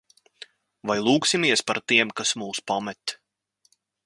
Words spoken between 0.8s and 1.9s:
Vai lūgsimies par